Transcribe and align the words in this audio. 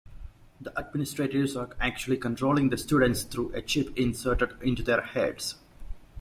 The 0.59 0.75
administrators 0.79 1.55
are 1.55 1.75
actually 1.79 2.17
controlling 2.17 2.69
the 2.69 2.77
students 2.79 3.21
through 3.21 3.53
a 3.53 3.61
chip 3.61 3.95
inserted 3.95 4.57
into 4.63 4.81
their 4.81 5.01
heads. 5.01 5.57